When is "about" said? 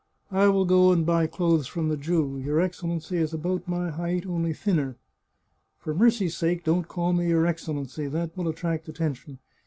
3.35-3.67